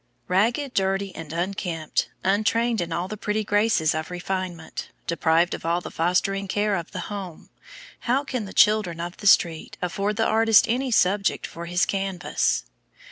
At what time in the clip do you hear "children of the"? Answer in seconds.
8.51-9.27